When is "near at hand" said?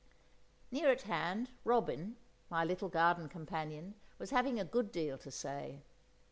0.71-1.51